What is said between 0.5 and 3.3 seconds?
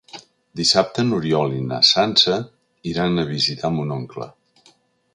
Dissabte n'Oriol i na Sança iran a